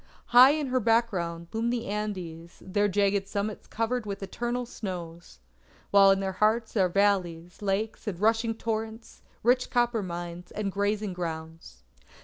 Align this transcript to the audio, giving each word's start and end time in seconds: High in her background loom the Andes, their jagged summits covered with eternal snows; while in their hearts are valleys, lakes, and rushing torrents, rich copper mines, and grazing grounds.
High 0.29 0.53
in 0.53 0.65
her 0.69 0.79
background 0.79 1.49
loom 1.53 1.69
the 1.69 1.85
Andes, 1.85 2.57
their 2.65 2.87
jagged 2.87 3.27
summits 3.27 3.67
covered 3.67 4.07
with 4.07 4.23
eternal 4.23 4.65
snows; 4.65 5.37
while 5.91 6.09
in 6.09 6.19
their 6.21 6.31
hearts 6.31 6.75
are 6.75 6.89
valleys, 6.89 7.61
lakes, 7.61 8.07
and 8.07 8.19
rushing 8.19 8.55
torrents, 8.55 9.21
rich 9.43 9.69
copper 9.69 10.01
mines, 10.01 10.49
and 10.53 10.71
grazing 10.71 11.13
grounds. 11.13 11.83